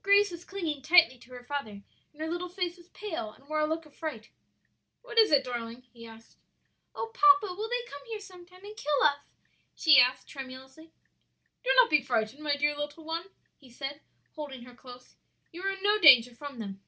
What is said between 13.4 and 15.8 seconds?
he said, holding her close; "you are